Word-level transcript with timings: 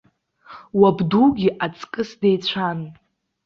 Уабдугьы 0.79 1.49
аҵкыс 1.65 2.09
деицәан. 2.21 2.79